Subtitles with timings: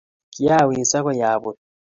[0.33, 1.57] kiawis akoi abut